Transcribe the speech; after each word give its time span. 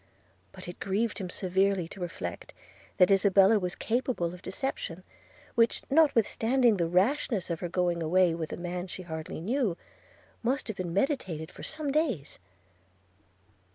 But 0.51 0.67
it 0.67 0.79
grieved 0.79 1.19
him 1.19 1.29
severely 1.29 1.87
to 1.89 1.99
reflect 1.99 2.55
that 2.97 3.11
Isabella 3.11 3.59
was 3.59 3.75
capable 3.75 4.33
of 4.33 4.41
deception, 4.41 5.03
which, 5.53 5.83
notwithstanding 5.91 6.77
the 6.77 6.87
rashness 6.87 7.51
of 7.51 7.59
her 7.59 7.69
going 7.69 8.01
away 8.01 8.33
with 8.33 8.51
a 8.51 8.57
man 8.57 8.87
she 8.87 9.03
hardly 9.03 9.39
knew, 9.39 9.77
must 10.41 10.67
have 10.69 10.77
been 10.77 10.91
meditated 10.91 11.51
for 11.51 11.61
some 11.61 11.91
days.' 11.91 12.39